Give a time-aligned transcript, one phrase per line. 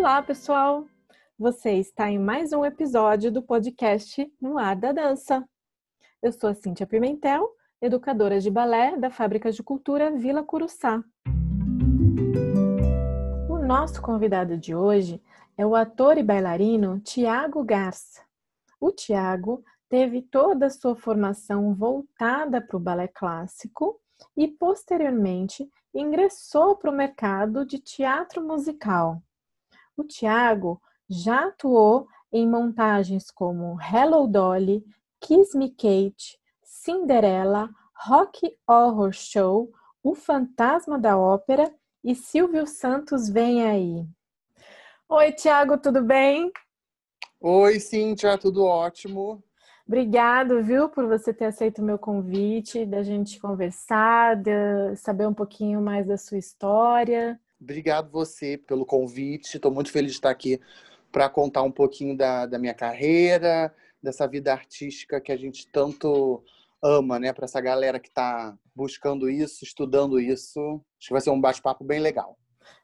[0.00, 0.86] Olá, pessoal!
[1.38, 5.46] Você está em mais um episódio do podcast No Ar da Dança.
[6.22, 7.46] Eu sou a Cíntia Pimentel,
[7.82, 11.04] educadora de balé da Fábrica de Cultura Vila Curuçá.
[13.46, 15.22] O nosso convidado de hoje
[15.54, 18.22] é o ator e bailarino Tiago Garça.
[18.80, 24.00] O Tiago teve toda a sua formação voltada para o balé clássico
[24.34, 29.22] e, posteriormente, ingressou para o mercado de teatro musical.
[29.96, 34.84] O Tiago já atuou em montagens como Hello Dolly,
[35.20, 39.70] Kiss Me Kate, Cinderella, Rock Horror Show,
[40.02, 44.06] O Fantasma da Ópera e Silvio Santos Vem Aí.
[45.08, 46.50] Oi, Tiago, tudo bem?
[47.40, 49.42] Oi, Cíntia, tudo ótimo.
[49.86, 55.34] Obrigado, viu, por você ter aceito o meu convite, da gente conversar, de saber um
[55.34, 57.40] pouquinho mais da sua história.
[57.60, 59.56] Obrigado você pelo convite.
[59.56, 60.60] Estou muito feliz de estar aqui
[61.12, 66.42] para contar um pouquinho da, da minha carreira, dessa vida artística que a gente tanto
[66.82, 67.32] ama, né?
[67.32, 70.80] Para essa galera que está buscando isso, estudando isso.
[70.98, 72.38] Acho que vai ser um bate-papo bem legal.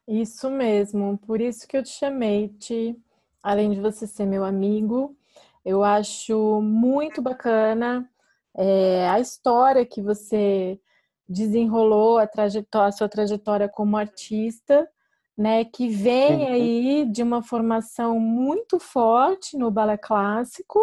[0.06, 1.18] Isso mesmo.
[1.18, 2.96] Por isso que eu te chamei, Ti.
[3.42, 5.16] Além de você ser meu amigo,
[5.64, 8.08] eu acho muito bacana
[8.56, 10.80] é, a história que você
[11.28, 14.88] desenrolou, a, trajetória, a sua trajetória como artista,
[15.36, 16.48] né, que vem uhum.
[16.48, 20.80] aí de uma formação muito forte no balé clássico.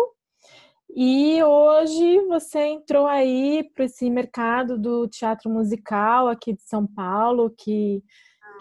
[0.95, 7.49] E hoje você entrou aí para esse mercado do teatro musical aqui de São Paulo,
[7.57, 8.03] que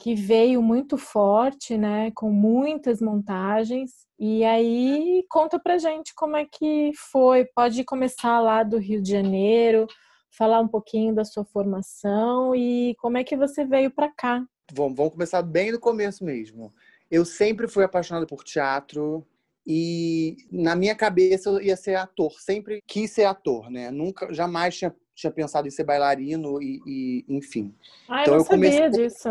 [0.03, 3.93] que veio muito forte, né, com muitas montagens.
[4.19, 7.45] E aí conta pra gente como é que foi.
[7.55, 9.87] Pode começar lá do Rio de Janeiro,
[10.33, 14.45] falar um pouquinho da sua formação e como é que você veio para cá.
[14.73, 16.73] Vamos, vamos começar bem do começo mesmo.
[17.11, 19.27] Eu sempre fui apaixonado por teatro
[19.67, 22.33] e na minha cabeça eu ia ser ator.
[22.41, 23.91] Sempre quis ser ator, né?
[23.91, 27.75] Nunca, jamais tinha, tinha pensado em ser bailarino e, e enfim.
[28.09, 28.91] Ah, então eu não eu sabia comecei...
[28.91, 29.29] disso.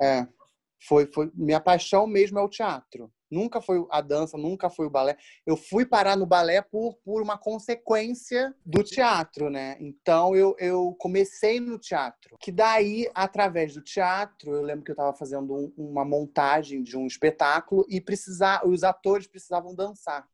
[0.00, 0.28] É,
[0.86, 3.10] foi, foi minha paixão mesmo é o teatro.
[3.30, 5.16] Nunca foi a dança, nunca foi o balé.
[5.44, 9.76] Eu fui parar no balé por, por uma consequência do teatro, né?
[9.80, 12.36] Então eu, eu comecei no teatro.
[12.40, 16.96] Que daí, através do teatro, eu lembro que eu estava fazendo um, uma montagem de
[16.96, 20.26] um espetáculo e precisar, os atores precisavam dançar.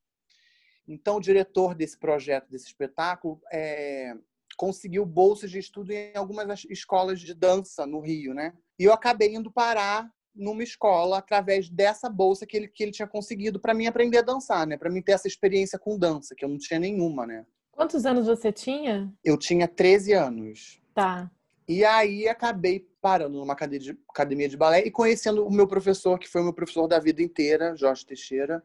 [0.87, 4.15] Então o diretor desse projeto, desse espetáculo, é,
[4.57, 8.53] conseguiu bolsas de estudo em algumas escolas de dança no Rio, né?
[8.79, 13.09] E eu acabei indo parar numa escola através dessa bolsa que ele, que ele tinha
[13.09, 14.77] conseguido para mim aprender a dançar, né?
[14.77, 17.47] Para mim ter essa experiência com dança, que eu não tinha nenhuma, né?
[17.71, 19.13] Quantos anos você tinha?
[19.25, 20.81] Eu tinha 13 anos.
[20.95, 21.31] Tá.
[21.69, 26.41] E aí acabei parando numa academia de balé e conhecendo o meu professor, que foi
[26.41, 28.63] o meu professor da vida inteira, Jorge Teixeira,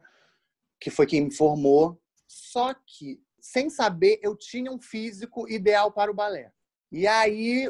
[0.80, 2.00] que foi quem me formou.
[2.26, 6.52] Só que, sem saber, eu tinha um físico ideal para o balé.
[6.90, 7.68] E aí,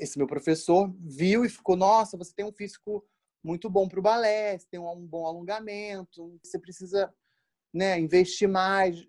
[0.00, 3.04] esse meu professor viu e ficou: Nossa, você tem um físico
[3.42, 7.12] muito bom para o balé, você tem um bom alongamento, você precisa
[7.72, 9.06] né, investir mais,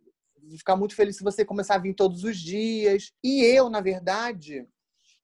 [0.58, 3.14] ficar muito feliz se você começar a vir todos os dias.
[3.24, 4.68] E eu, na verdade,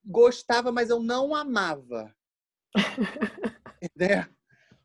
[0.04, 2.14] gostava, mas eu não amava.
[3.96, 4.28] né?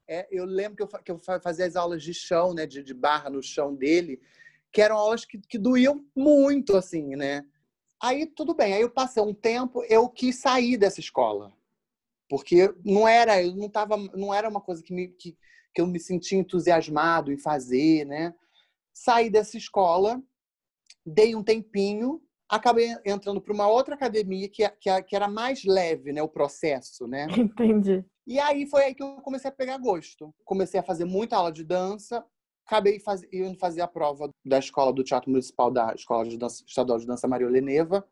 [0.07, 2.93] É, eu lembro que eu, que eu, fazia as aulas de chão, né, de, de
[2.93, 4.21] barra no chão dele,
[4.71, 7.45] que eram aulas que, que doíam muito, assim, né?
[8.01, 11.53] Aí tudo bem, aí eu passei um tempo, eu quis sair dessa escola.
[12.33, 15.37] Porque não era, eu não tava, não era uma coisa que, me, que,
[15.71, 18.33] que eu me sentia entusiasmado em fazer, né?
[18.91, 20.19] Saí dessa escola,
[21.05, 26.11] dei um tempinho, acabei entrando para uma outra academia que, que, que, era mais leve,
[26.11, 27.27] né, o processo, né?
[27.37, 28.03] Entendi.
[28.25, 30.33] E aí foi aí que eu comecei a pegar gosto.
[30.43, 32.25] Comecei a fazer muita aula de dança,
[32.65, 33.21] acabei faz...
[33.31, 36.63] indo fazer a prova da escola do Teatro Municipal da Escola de dança...
[36.67, 38.03] Estadual de Dança Maria Leneva.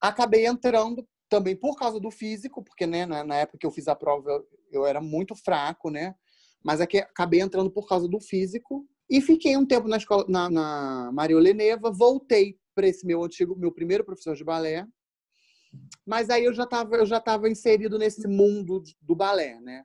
[0.00, 3.96] Acabei entrando também por causa do físico, porque né, na época que eu fiz a
[3.96, 6.14] prova eu, era muito fraco, né?
[6.62, 10.50] Mas aqui acabei entrando por causa do físico e fiquei um tempo na escola na,
[10.50, 11.38] na Maria
[11.94, 14.86] voltei para esse meu antigo, meu primeiro professor de balé.
[16.06, 19.84] Mas aí eu já estava eu já estava inserido nesse mundo do balé, né?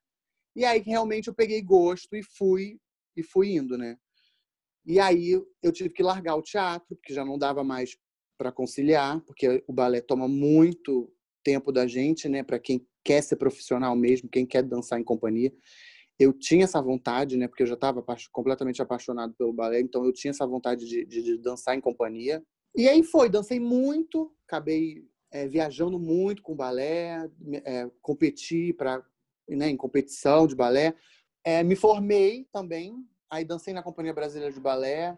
[0.53, 2.77] E aí realmente eu peguei gosto e fui
[3.15, 3.97] e fui indo, né?
[4.85, 7.97] E aí eu tive que largar o teatro, porque já não dava mais
[8.38, 11.09] para conciliar, porque o balé toma muito
[11.47, 12.44] tempo da gente, né?
[12.44, 15.49] Para quem quer ser profissional mesmo, quem quer dançar em companhia.
[16.19, 17.47] Eu tinha essa vontade, né?
[17.47, 18.03] Porque eu já estava
[18.33, 22.44] completamente apaixonado pelo balé, então eu tinha essa vontade de, de, de dançar em companhia.
[22.75, 27.29] E aí foi, dancei muito, acabei é, viajando muito com balé,
[27.63, 29.01] é, competi para
[29.47, 30.94] né, em competição de balé
[31.45, 32.94] É, me formei também,
[33.31, 35.17] aí dancei na Companhia Brasileira de Balé,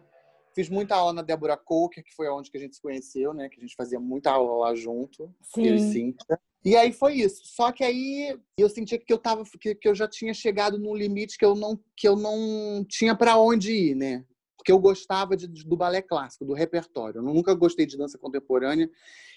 [0.54, 3.48] fiz muita aula na Débora Coker, que foi onde que a gente se conheceu, né?
[3.48, 5.66] Que a gente fazia muita aula lá junto, Sim.
[5.66, 6.40] eu e Cíntia.
[6.64, 7.42] E aí foi isso.
[7.44, 10.94] Só que aí eu sentia que eu tava que, que eu já tinha chegado num
[10.94, 14.24] limite que eu não que eu não tinha para onde ir, né?
[14.56, 17.18] Porque eu gostava de, do balé clássico, do repertório.
[17.18, 18.90] Eu nunca gostei de dança contemporânea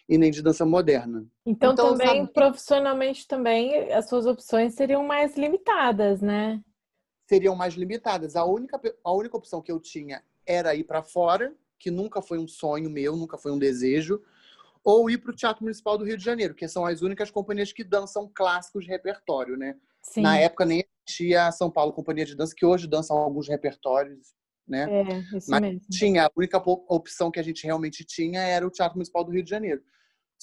[0.10, 1.26] e nem de dança moderna.
[1.46, 6.62] Então, então também sabe, profissionalmente também as suas opções seriam mais limitadas, né?
[7.30, 8.36] Seriam mais limitadas.
[8.36, 12.38] A única a única opção que eu tinha era ir para fora, que nunca foi
[12.38, 14.22] um sonho meu, nunca foi um desejo
[14.84, 17.72] ou ir para o Teatro Municipal do Rio de Janeiro, que são as únicas companhias
[17.72, 19.78] que dançam clássicos de repertório, né?
[20.02, 20.22] Sim.
[20.22, 24.34] Na época nem tinha a São Paulo Companhia de Dança, que hoje dançam alguns repertórios,
[24.68, 24.88] né?
[24.90, 25.82] É, isso Mas mesmo.
[25.90, 29.44] tinha, a única opção que a gente realmente tinha era o Teatro Municipal do Rio
[29.44, 29.82] de Janeiro.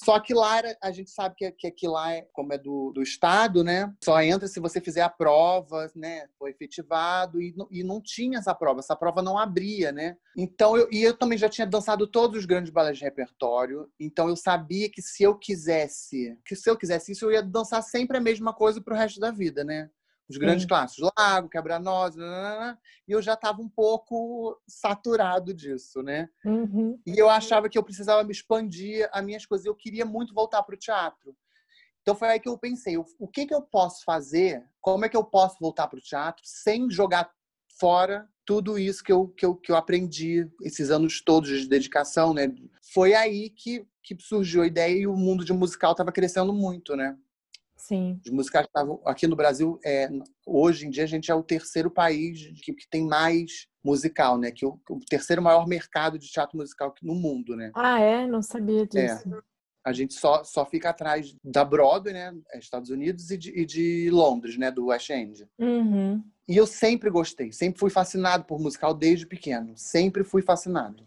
[0.03, 2.91] Só que lá era, a gente sabe que, que aqui lá, é, como é do,
[2.91, 3.93] do Estado, né?
[4.03, 6.27] Só entra se você fizer a prova, né?
[6.39, 8.81] Foi efetivado e, e não tinha essa prova.
[8.81, 10.17] Essa prova não abria, né?
[10.35, 13.91] Então, eu, e eu também já tinha dançado todos os grandes balés de repertório.
[14.01, 17.83] Então, eu sabia que se eu quisesse, que se eu quisesse isso, eu ia dançar
[17.83, 19.91] sempre a mesma coisa pro resto da vida, né?
[20.31, 20.69] Os grandes Sim.
[20.69, 26.29] clássicos, Lago, Quebra-Nós, e eu já estava um pouco saturado disso, né?
[26.45, 26.99] Uhum.
[27.05, 30.63] E eu achava que eu precisava me expandir as minhas coisas, eu queria muito voltar
[30.63, 31.37] para o teatro.
[32.01, 34.65] Então foi aí que eu pensei, o que que eu posso fazer?
[34.81, 37.31] Como é que eu posso voltar para o teatro sem jogar
[37.79, 42.33] fora tudo isso que eu, que, eu, que eu aprendi esses anos todos de dedicação,
[42.33, 42.53] né?
[42.93, 46.97] Foi aí que, que surgiu a ideia e o mundo de musical estava crescendo muito,
[46.97, 47.17] né?
[47.91, 48.21] Sim.
[48.25, 49.81] Os musicais estavam aqui no Brasil.
[49.85, 50.09] É,
[50.47, 54.53] hoje em dia a gente é o terceiro país que, que tem mais musical, né?
[54.53, 57.73] Que o, o, terceiro maior mercado de teatro musical no mundo, né?
[57.75, 58.29] Ah, é?
[58.29, 58.87] Não sabia É.
[58.87, 59.43] disso.
[59.85, 62.33] A gente só, só fica atrás da Broadway, né?
[62.55, 64.71] Estados Unidos e de, e de Londres, né?
[64.71, 65.49] Do West End.
[65.59, 66.23] Uhum.
[66.47, 71.05] E eu sempre gostei, sempre fui fascinado por musical desde pequeno, sempre fui fascinado.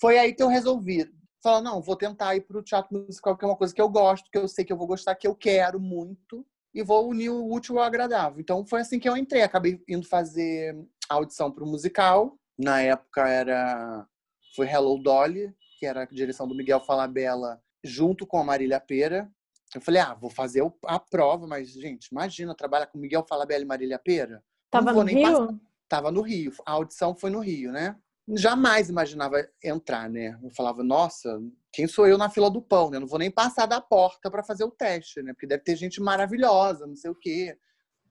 [0.00, 1.08] Foi aí que eu resolvi
[1.42, 3.88] falar, não, vou tentar ir para o teatro musical, que é uma coisa que eu
[3.88, 6.44] gosto, que eu sei que eu vou gostar, que eu quero muito,
[6.74, 8.40] e vou unir o útil ao agradável.
[8.40, 10.76] Então foi assim que eu entrei, acabei indo fazer
[11.08, 12.38] audição para o musical.
[12.58, 14.06] Na época era
[14.54, 19.30] foi Hello Dolly, que era a direção do Miguel Falabella, junto com a Marília Pera.
[19.74, 23.66] Eu falei, ah, vou fazer a prova, mas, gente, imagina, trabalhar com Miguel Falabella e
[23.66, 24.42] Marília Pera.
[24.70, 25.22] Tava no Rio?
[25.22, 25.54] Passar.
[25.88, 26.52] Tava no Rio.
[26.64, 27.96] A audição foi no Rio, né?
[28.34, 30.38] Jamais imaginava entrar, né?
[30.42, 31.40] Eu falava, nossa,
[31.72, 32.96] quem sou eu na fila do pão, né?
[32.96, 35.32] Eu não vou nem passar da porta para fazer o teste, né?
[35.32, 37.56] Porque deve ter gente maravilhosa, não sei o quê.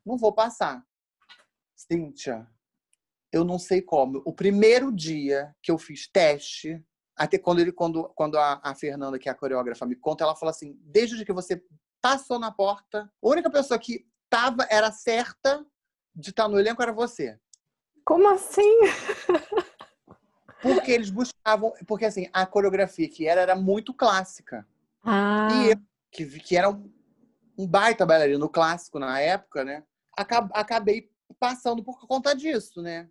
[0.06, 0.86] Não vou passar.
[1.76, 2.48] Cíntia,
[3.32, 4.22] eu não sei como.
[4.26, 6.82] O primeiro dia que eu fiz teste,
[7.18, 10.36] até quando ele, quando, quando a, a Fernanda, que é a coreógrafa, me conta, ela
[10.36, 11.62] fala assim: desde que você
[12.02, 15.66] passou na porta, a única pessoa que tava, era certa
[16.16, 17.38] de estar no elenco era você.
[18.06, 18.80] Como assim?
[20.74, 21.74] Porque eles buscavam.
[21.86, 24.68] Porque, assim, a coreografia que era era muito clássica.
[25.04, 25.50] Ah.
[25.54, 25.78] E eu,
[26.12, 26.92] que, que era um,
[27.58, 29.84] um baita bailarino clássico na época, né?
[30.18, 33.10] Acabei passando por conta disso, né?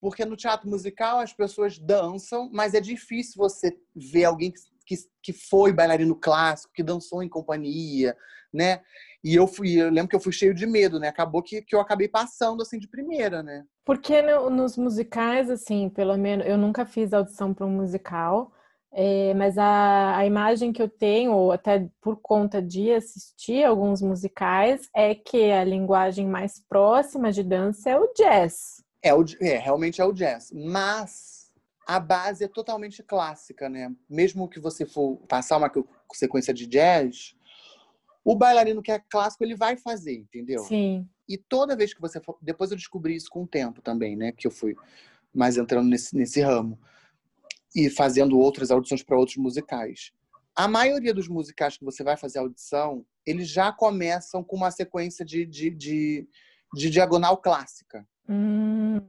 [0.00, 4.60] Porque no teatro musical as pessoas dançam, mas é difícil você ver alguém que,
[4.96, 8.16] que, que foi bailarino clássico, que dançou em companhia,
[8.52, 8.80] né?
[9.24, 11.08] E eu fui, eu lembro que eu fui cheio de medo, né?
[11.08, 13.64] Acabou que, que eu acabei passando assim de primeira, né?
[13.84, 18.52] Porque no, nos musicais, assim, pelo menos, eu nunca fiz audição para um musical,
[18.92, 24.88] é, mas a, a imagem que eu tenho, até por conta de assistir alguns musicais,
[24.94, 28.82] é que a linguagem mais próxima de dança é o jazz.
[29.02, 30.52] É, o, é realmente é o jazz.
[30.52, 31.41] Mas
[31.86, 33.94] a base é totalmente clássica, né?
[34.08, 35.70] Mesmo que você for passar uma
[36.12, 37.34] sequência de jazz,
[38.24, 40.62] o bailarino que é clássico, ele vai fazer, entendeu?
[40.64, 41.08] Sim.
[41.28, 42.38] E toda vez que você for.
[42.40, 44.32] Depois eu descobri isso com o tempo também, né?
[44.32, 44.76] Que eu fui
[45.34, 46.78] mais entrando nesse, nesse ramo.
[47.74, 50.12] E fazendo outras audições para outros musicais.
[50.54, 55.24] A maioria dos musicais que você vai fazer audição, eles já começam com uma sequência
[55.24, 56.28] de, de, de,
[56.74, 58.06] de diagonal clássica.
[58.28, 59.00] Hum.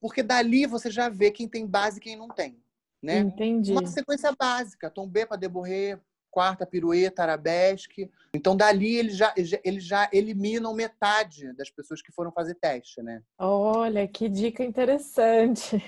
[0.00, 2.62] Porque dali você já vê quem tem base e quem não tem.
[3.02, 3.20] Né?
[3.20, 3.72] Entendi.
[3.72, 6.00] Uma sequência básica, tom B para deborrer,
[6.30, 8.10] quarta pirueta, arabesque.
[8.34, 13.22] Então, dali eles já, eles já eliminam metade das pessoas que foram fazer teste, né?
[13.38, 15.82] Olha, que dica interessante.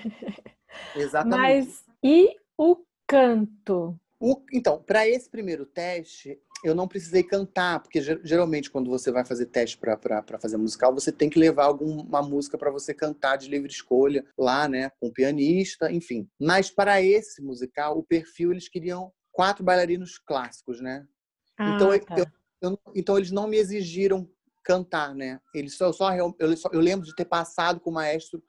[0.95, 1.39] Exatamente.
[1.39, 2.77] Mas e o
[3.07, 3.99] canto?
[4.19, 9.25] O, então, para esse primeiro teste, eu não precisei cantar, porque geralmente quando você vai
[9.25, 13.49] fazer teste para fazer musical, você tem que levar alguma música para você cantar de
[13.49, 16.29] livre escolha lá, né, com o pianista, enfim.
[16.39, 21.05] Mas para esse musical, o perfil eles queriam quatro bailarinos clássicos, né?
[21.57, 22.15] Ah, então, tá.
[22.17, 22.25] eu,
[22.61, 24.29] eu, então eles não me exigiram
[24.63, 25.39] cantar, né?
[25.53, 28.43] Ele só, só, eu, só, eu lembro de ter passado com o maestro,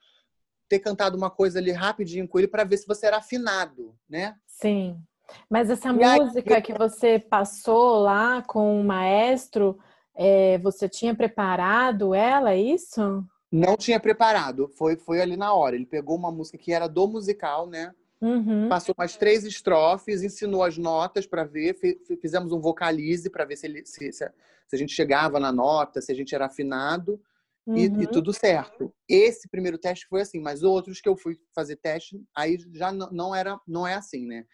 [0.69, 4.37] ter cantado uma coisa ali rapidinho com ele para ver se você era afinado, né?
[4.47, 5.03] Sim.
[5.49, 6.63] Mas essa e música aí...
[6.63, 9.79] que você passou lá com o maestro,
[10.15, 13.25] é, você tinha preparado ela, é isso?
[13.51, 15.77] Não tinha preparado, foi, foi ali na hora.
[15.77, 17.93] Ele pegou uma música que era do musical, né?
[18.23, 18.69] Uhum.
[18.69, 21.77] Passou umas três estrofes, ensinou as notas para ver,
[22.21, 24.25] fizemos um vocalize para ver se, ele, se, se,
[24.73, 27.21] a gente chegava na nota, se a gente era afinado
[27.67, 27.77] uhum.
[27.77, 28.07] e, e, uhum.
[28.07, 28.95] tudo certo.
[29.09, 33.11] Esse primeiro teste foi assim, mas outros que eu fui fazer teste, aí já não,
[33.11, 34.47] não era, não é assim, né?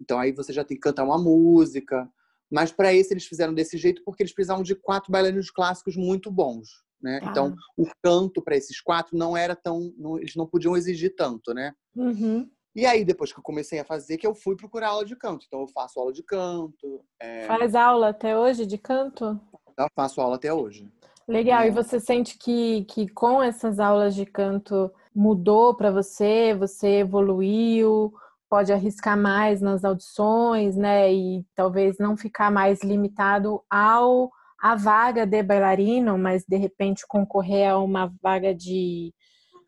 [0.00, 2.08] Então aí você já tem que cantar uma música,
[2.50, 6.30] mas para esse eles fizeram desse jeito porque eles precisavam de quatro bailarinos clássicos muito
[6.30, 6.84] bons.
[7.04, 7.20] Né?
[7.22, 7.30] Ah.
[7.30, 9.92] Então, o canto para esses quatro não era tão.
[9.98, 11.74] Não, eles não podiam exigir tanto, né?
[11.94, 12.48] Uhum.
[12.74, 15.44] E aí, depois que eu comecei a fazer, que eu fui procurar aula de canto.
[15.46, 17.04] Então, eu faço aula de canto.
[17.20, 17.46] É...
[17.46, 19.38] Faz aula até hoje de canto?
[19.76, 20.90] Eu faço aula até hoje.
[21.28, 21.60] Legal.
[21.60, 21.68] É.
[21.68, 26.54] E você sente que, que com essas aulas de canto mudou para você?
[26.54, 28.14] Você evoluiu?
[28.54, 31.12] Pode arriscar mais nas audições, né?
[31.12, 34.30] E talvez não ficar mais limitado ao
[34.62, 39.12] a vaga de bailarino, mas de repente concorrer a uma vaga de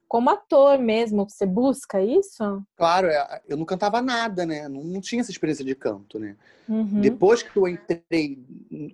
[0.06, 2.62] como ator mesmo, você busca isso?
[2.76, 4.68] Claro, é, eu não cantava nada, né?
[4.68, 6.36] Não, não tinha essa experiência de canto, né?
[6.68, 7.00] Uhum.
[7.00, 8.38] Depois que eu entrei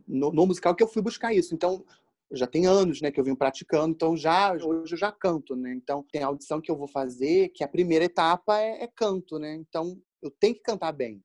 [0.09, 1.55] no, no, musical, que eu fui buscar isso.
[1.55, 1.85] Então,
[2.33, 3.93] já tem anos, né, que eu venho praticando.
[3.93, 5.73] Então, já hoje eu já canto, né?
[5.75, 9.39] Então, tem a audição que eu vou fazer, que a primeira etapa é, é canto,
[9.39, 9.55] né?
[9.55, 11.23] Então, eu tenho que cantar bem.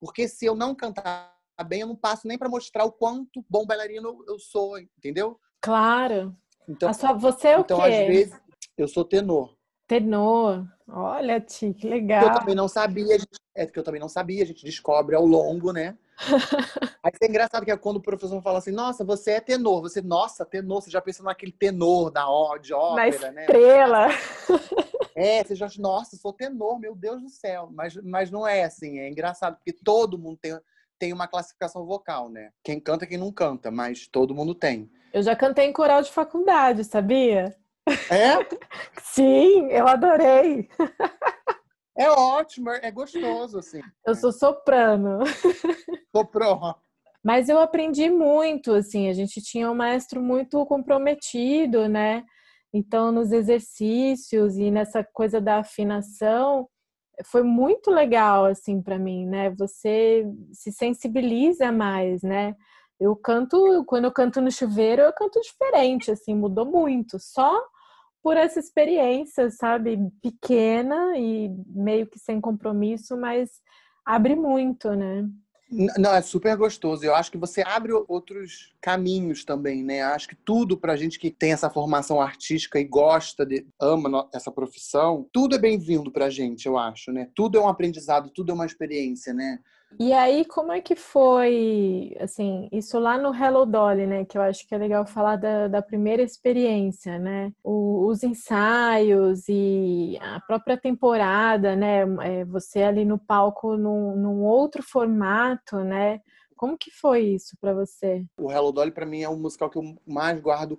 [0.00, 1.34] Porque se eu não cantar
[1.66, 5.38] bem, eu não passo nem para mostrar o quanto bom bailarino eu sou, entendeu?
[5.60, 6.36] Claro.
[6.68, 7.84] Então, sua, você é o então, quê?
[7.84, 8.40] às vezes,
[8.76, 9.56] eu sou tenor.
[9.86, 10.66] Tenor.
[10.88, 12.24] Olha, Ti, que legal.
[12.24, 13.16] Eu também não sabia,
[13.54, 15.96] é que eu também não sabia, a gente descobre ao longo, né?
[17.02, 19.82] Aí é engraçado que é quando o professor fala assim, nossa, você é tenor.
[19.82, 22.24] Você, nossa, tenor, você já pensa naquele tenor da
[22.60, 24.08] de ópera, Na estrela.
[24.08, 24.14] né?
[25.18, 27.70] É, você já, nossa, sou tenor, meu Deus do céu.
[27.72, 30.60] Mas, mas não é assim, é engraçado, porque todo mundo tem,
[30.98, 32.50] tem uma classificação vocal, né?
[32.62, 34.90] Quem canta, quem não canta, mas todo mundo tem.
[35.14, 37.56] Eu já cantei em coral de faculdade, sabia?
[38.10, 38.36] É?
[39.00, 40.68] Sim, eu adorei.
[41.98, 43.80] É ótimo, é gostoso, assim.
[44.06, 45.20] Eu sou soprano.
[46.14, 46.74] Soprano.
[47.24, 52.24] Mas eu aprendi muito, assim, a gente tinha um maestro muito comprometido, né?
[52.72, 56.68] Então, nos exercícios e nessa coisa da afinação,
[57.24, 59.50] foi muito legal, assim, para mim, né?
[59.58, 62.54] Você se sensibiliza mais, né?
[63.00, 67.18] Eu canto, quando eu canto no chuveiro, eu canto diferente, assim, mudou muito.
[67.18, 67.60] Só
[68.26, 73.48] por essa experiência, sabe, pequena e meio que sem compromisso, mas
[74.04, 75.28] abre muito, né?
[75.96, 77.04] Não, é super gostoso.
[77.04, 80.02] Eu acho que você abre outros caminhos também, né?
[80.02, 84.50] Acho que tudo pra gente que tem essa formação artística e gosta, de, ama essa
[84.50, 87.30] profissão, tudo é bem-vindo pra gente, eu acho, né?
[87.32, 89.60] Tudo é um aprendizado, tudo é uma experiência, né?
[89.98, 94.24] E aí, como é que foi, assim, isso lá no Hello Dolly, né?
[94.24, 97.52] Que eu acho que é legal falar da, da primeira experiência, né?
[97.64, 102.00] O, os ensaios e a própria temporada, né?
[102.22, 106.20] É, você ali no palco num, num outro formato, né?
[106.56, 108.24] Como que foi isso para você?
[108.38, 110.78] O Hello Dolly, para mim, é o musical que eu mais guardo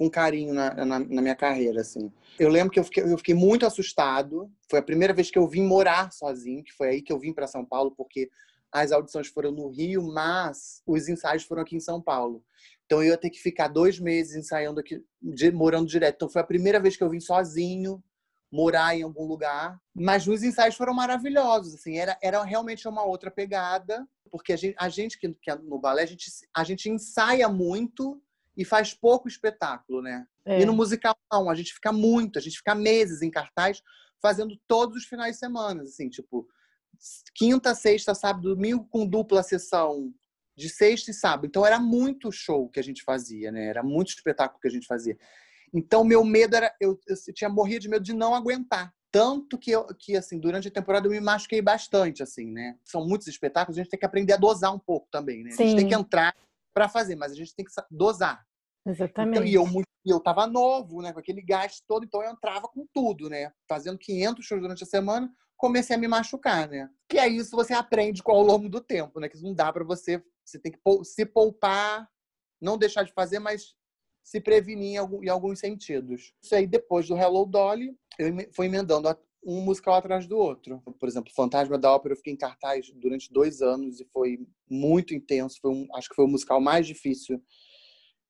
[0.00, 2.10] com carinho na, na, na, minha carreira, assim.
[2.38, 4.50] Eu lembro que eu fiquei, eu fiquei muito assustado.
[4.66, 7.34] Foi a primeira vez que eu vim morar sozinho, que foi aí que eu vim
[7.34, 8.30] para São Paulo, porque
[8.72, 12.42] as audições foram no Rio, mas os ensaios foram aqui em São Paulo.
[12.86, 15.04] Então eu ia ter que ficar dois meses ensaiando aqui,
[15.52, 16.14] morando direto.
[16.14, 18.02] Então foi a primeira vez que eu vim sozinho
[18.50, 19.78] morar em algum lugar.
[19.94, 24.76] Mas os ensaios foram maravilhosos, assim, era, era realmente uma outra pegada, porque a gente,
[24.78, 28.18] a gente que, que é no balé, a gente, a gente ensaia muito
[28.60, 30.26] e faz pouco espetáculo, né?
[30.44, 30.60] É.
[30.60, 33.82] E no musical não, a gente fica muito, a gente fica meses em cartaz
[34.20, 36.46] fazendo todos os finais de semana, assim, tipo,
[37.34, 40.12] quinta, sexta, sábado, domingo com dupla sessão
[40.54, 41.46] de sexta e sábado.
[41.46, 43.64] Então era muito show que a gente fazia, né?
[43.64, 45.16] Era muito espetáculo que a gente fazia.
[45.72, 48.92] Então meu medo era eu, eu tinha morria de medo de não aguentar.
[49.10, 52.76] Tanto que eu, que assim, durante a temporada eu me machuquei bastante, assim, né?
[52.84, 55.50] São muitos espetáculos, a gente tem que aprender a dosar um pouco também, né?
[55.50, 56.36] A gente tem que entrar
[56.74, 58.46] para fazer, mas a gente tem que dosar.
[58.86, 59.38] Exatamente.
[59.38, 62.66] Então, e eu muito, eu tava novo, né, com aquele gás todo, então eu entrava
[62.68, 63.52] com tudo, né?
[63.68, 66.88] Fazendo 500 shows durante a semana, comecei a me machucar, né?
[67.08, 69.28] Que é isso você aprende ao longo do tempo, né?
[69.28, 72.08] Que não dá para você, você tem que se poupar,
[72.60, 73.74] não deixar de fazer, mas
[74.22, 76.32] se prevenir em, alguns sentidos.
[76.42, 79.08] Isso aí, depois do Hello Dolly, eu fui emendando
[79.44, 80.82] um musical atrás do outro.
[80.98, 85.14] Por exemplo, Fantasma da Ópera, eu fiquei em cartaz durante dois anos e foi muito
[85.14, 85.58] intenso.
[85.60, 87.42] Foi um, acho que foi o musical mais difícil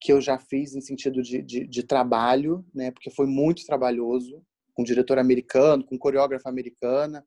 [0.00, 2.90] que eu já fiz em sentido de, de, de trabalho, né?
[2.90, 4.42] Porque foi muito trabalhoso,
[4.72, 7.24] com diretor americano, com coreógrafa americana,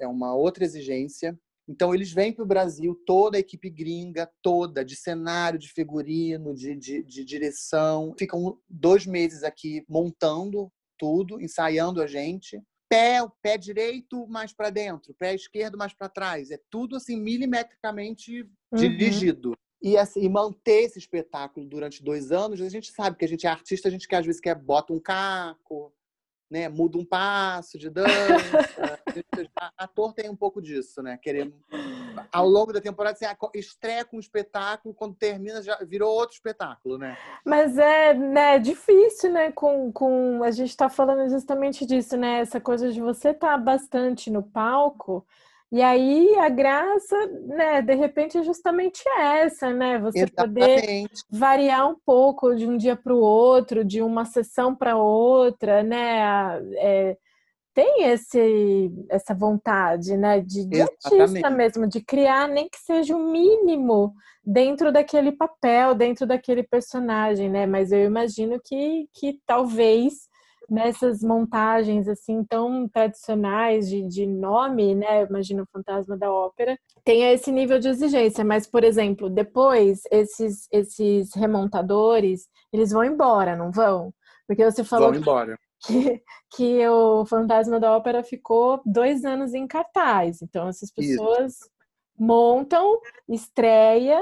[0.00, 1.38] é uma outra exigência.
[1.68, 6.54] Então eles vêm para o Brasil, toda a equipe gringa, toda, de cenário, de figurino,
[6.54, 8.14] de, de, de direção.
[8.18, 12.60] Ficam dois meses aqui montando tudo, ensaiando a gente.
[12.88, 16.52] Pé, pé direito mais para dentro, pé esquerdo mais para trás.
[16.52, 18.78] É tudo assim milimetricamente uhum.
[18.78, 19.56] dirigido.
[19.86, 23.46] E, assim, e manter esse espetáculo durante dois anos, a gente sabe que a gente
[23.46, 25.94] é artista, a gente quer, às vezes quer bota um caco,
[26.50, 28.08] né, muda um passo de dança.
[29.78, 31.16] ator tem um pouco disso, né?
[31.22, 31.54] Querer
[32.32, 36.98] ao longo da temporada você estreia com um espetáculo, quando termina já virou outro espetáculo,
[36.98, 37.16] né?
[37.44, 39.52] Mas é, né, difícil, né?
[39.52, 42.40] Com, com a gente está falando justamente disso, né?
[42.40, 45.24] Essa coisa de você estar tá bastante no palco
[45.72, 49.98] e aí a graça, né, de repente é justamente essa, né?
[49.98, 50.36] Você Exatamente.
[50.36, 55.82] poder variar um pouco de um dia para o outro, de uma sessão para outra,
[55.82, 56.60] né?
[56.76, 57.16] É,
[57.74, 63.30] tem esse, essa vontade, né, de, de artista mesmo, de criar nem que seja o
[63.30, 67.66] mínimo dentro daquele papel, dentro daquele personagem, né?
[67.66, 70.28] Mas eu imagino que, que talvez
[70.68, 75.22] nessas montagens assim tão tradicionais de, de nome, né?
[75.24, 78.44] Imagina o Fantasma da Ópera, tenha esse nível de exigência.
[78.44, 84.12] Mas, por exemplo, depois esses esses remontadores eles vão embora, não vão?
[84.46, 85.58] Porque você falou vão embora.
[85.86, 86.22] Que,
[86.56, 90.40] que o Fantasma da Ópera ficou dois anos em cartaz.
[90.40, 91.70] Então essas pessoas Isso.
[92.18, 94.18] montam, estreia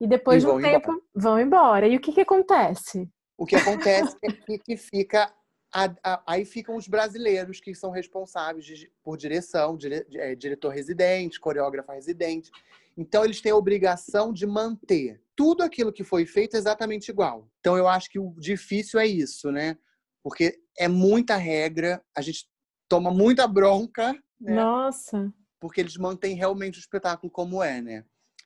[0.00, 1.02] e depois e de um tempo embora.
[1.14, 1.88] vão embora.
[1.88, 3.10] E o que, que acontece?
[3.36, 5.32] O que acontece é que, que fica
[5.74, 10.68] a, a, aí ficam os brasileiros que são responsáveis de, por direção, dire, é, diretor
[10.68, 12.48] residente, coreógrafo residente.
[12.96, 17.50] Então, eles têm a obrigação de manter tudo aquilo que foi feito exatamente igual.
[17.58, 19.76] Então, eu acho que o difícil é isso, né?
[20.22, 22.48] Porque é muita regra, a gente
[22.88, 24.12] toma muita bronca.
[24.40, 24.54] Né?
[24.54, 25.34] Nossa!
[25.58, 28.04] Porque eles mantêm realmente o espetáculo como é, né?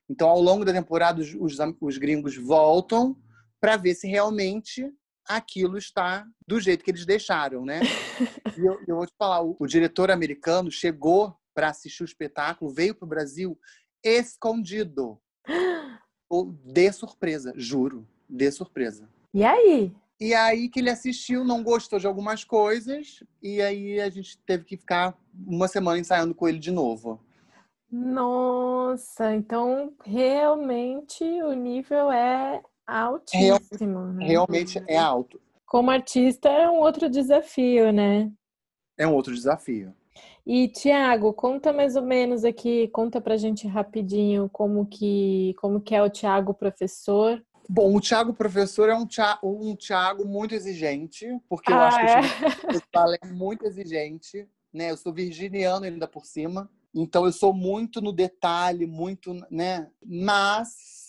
[0.09, 3.15] Então, ao longo da temporada, os, os, os gringos voltam
[3.61, 4.91] para ver se realmente
[5.29, 7.81] aquilo está do jeito que eles deixaram, né?
[8.57, 12.73] e eu, eu vou te falar, o, o diretor americano chegou para assistir o espetáculo,
[12.73, 13.59] veio para o Brasil
[14.03, 15.21] escondido.
[16.65, 19.09] de surpresa, juro, de surpresa.
[19.33, 19.95] E aí?
[20.21, 24.65] E aí que ele assistiu, não gostou de algumas coisas, e aí a gente teve
[24.65, 27.21] que ficar uma semana ensaiando com ele de novo.
[27.91, 33.99] Nossa, então realmente o nível é Altíssimo.
[33.99, 34.27] Real, né?
[34.27, 35.39] Realmente é alto.
[35.67, 38.33] Como artista é um outro desafio, né?
[38.97, 39.95] É um outro desafio.
[40.47, 45.95] E Tiago, conta mais ou menos aqui, conta pra gente rapidinho como que, como que
[45.95, 47.45] é o Tiago professor.
[47.69, 51.99] Bom, o Tiago professor é um Tiago, um Tiago muito exigente, porque eu ah, acho
[51.99, 53.19] que é?
[53.23, 54.91] é muito exigente, né?
[54.91, 59.91] Eu sou virginiano ainda por cima, então eu sou muito no detalhe, muito, né?
[60.03, 61.08] Mas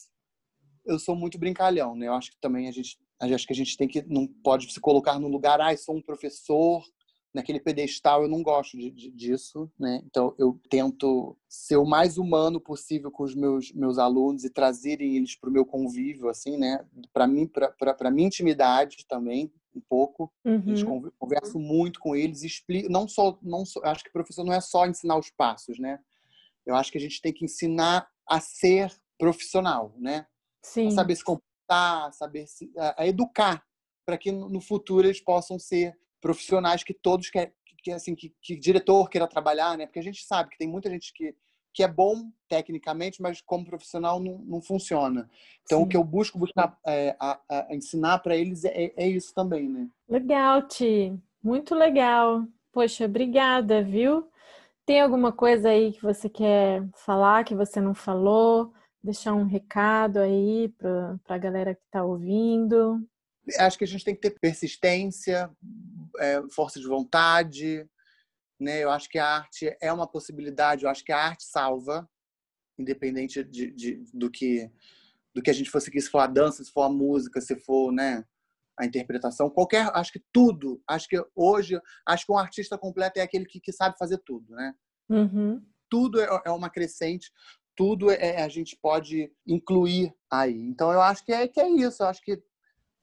[0.89, 2.07] eu sou muito brincalhão, né?
[2.07, 4.79] Eu acho que também a gente, acho que a gente tem que não pode se
[4.79, 6.83] colocar no lugar, ah, sou um professor
[7.33, 8.23] naquele pedestal.
[8.23, 10.01] Eu não gosto de, de, disso, né?
[10.05, 15.15] Então eu tento ser o mais humano possível com os meus meus alunos e trazerem
[15.15, 16.85] eles para o meu convívio, assim, né?
[17.13, 20.31] Para mim, para minha intimidade também um pouco.
[20.43, 21.11] Uhum.
[21.17, 22.91] Converso muito com eles, explico.
[22.91, 25.99] Não só, não só, acho que professor não é só ensinar os passos, né?
[26.65, 30.25] Eu acho que a gente tem que ensinar a ser profissional, né?
[30.61, 30.91] Sim.
[30.91, 33.63] saber se comportar, saber se, a, a educar
[34.05, 38.55] para que no futuro eles possam ser profissionais que todos querem, que, assim, que, que
[38.55, 39.85] diretor queira trabalhar, né?
[39.85, 41.35] Porque a gente sabe que tem muita gente que
[41.73, 45.29] que é bom tecnicamente, mas como profissional não, não funciona.
[45.63, 45.85] Então, Sim.
[45.85, 49.69] o que eu busco buscar é, a, a ensinar para eles é, é, isso também,
[49.69, 49.87] né?
[50.07, 51.17] Legal, Ti.
[51.43, 52.45] Muito legal.
[52.71, 54.27] Poxa, obrigada, viu?
[54.85, 58.73] Tem alguma coisa aí que você quer falar que você não falou?
[59.03, 63.07] Deixar um recado aí para a galera que está ouvindo?
[63.57, 65.49] Acho que a gente tem que ter persistência,
[66.19, 67.87] é, força de vontade.
[68.59, 68.83] Né?
[68.83, 72.07] Eu acho que a arte é uma possibilidade, eu acho que a arte salva,
[72.77, 74.69] independente de, de, do, que,
[75.33, 77.91] do que a gente fosse se for a dança, se for a música, se for
[77.91, 78.25] né,
[78.77, 80.81] a interpretação, qualquer, acho que tudo.
[80.87, 84.53] Acho que hoje, acho que um artista completo é aquele que, que sabe fazer tudo,
[84.53, 84.73] né?
[85.09, 85.65] Uhum.
[85.89, 87.31] Tudo é, é uma crescente
[87.79, 90.67] tudo é, a gente pode incluir aí.
[90.67, 92.03] Então eu acho que é que é isso.
[92.03, 92.43] Eu acho que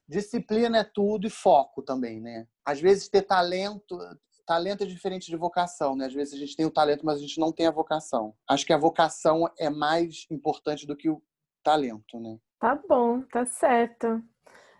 [0.07, 2.47] disciplina é tudo e foco também, né?
[2.63, 3.97] Às vezes ter talento,
[4.45, 6.05] talento é diferente de vocação, né?
[6.05, 8.35] Às vezes a gente tem o talento, mas a gente não tem a vocação.
[8.47, 11.23] Acho que a vocação é mais importante do que o
[11.63, 12.37] talento, né?
[12.59, 14.21] Tá bom, tá certo.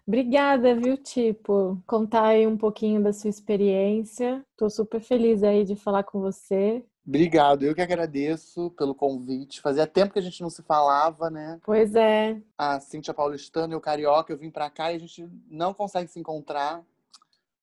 [0.08, 1.82] Obrigada, viu, Tipo?
[1.88, 4.46] Contar aí um pouquinho da sua experiência.
[4.56, 6.86] Tô super feliz aí de falar com você.
[7.08, 9.62] Obrigado, eu que agradeço pelo convite.
[9.62, 11.58] Fazia tempo que a gente não se falava, né?
[11.64, 12.42] Pois é.
[12.58, 16.12] A Cíntia Paulistana e o Carioca, eu vim para cá e a gente não consegue
[16.12, 16.84] se encontrar,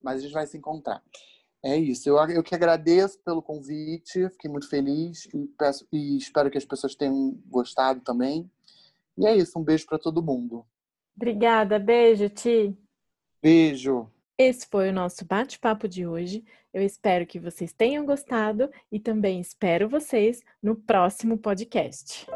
[0.02, 1.02] mas a gente vai se encontrar.
[1.62, 6.50] É isso, eu, eu que agradeço pelo convite, fiquei muito feliz e, peço, e espero
[6.50, 8.50] que as pessoas tenham gostado também.
[9.16, 10.64] E é isso, um beijo para todo mundo.
[11.14, 12.74] Obrigada, beijo, Ti.
[13.42, 14.10] Beijo.
[14.36, 16.44] Esse foi o nosso bate-papo de hoje.
[16.72, 22.26] Eu espero que vocês tenham gostado e também espero vocês no próximo podcast.